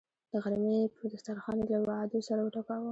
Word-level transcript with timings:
د 0.31 0.33
غرمې 0.43 0.79
پر 0.95 1.03
دسترخان 1.13 1.57
یې 1.59 1.65
له 1.71 1.79
وعدو 1.87 2.25
سر 2.27 2.37
وټکاوه. 2.43 2.77